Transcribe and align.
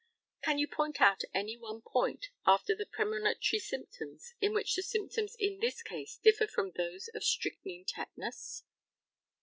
Can 0.41 0.57
you 0.57 0.67
point 0.67 0.99
out 0.99 1.21
any 1.31 1.55
one 1.55 1.79
point, 1.83 2.29
after 2.43 2.73
the 2.73 2.87
premonitory 2.87 3.59
symptoms, 3.59 4.33
in 4.41 4.51
which 4.51 4.75
the 4.75 4.81
symptoms 4.81 5.35
in 5.37 5.59
this 5.59 5.83
case 5.83 6.17
differ 6.17 6.47
from 6.47 6.71
those 6.71 7.07
of 7.09 7.23
strychnine 7.23 7.85
tetanus? 7.85 8.63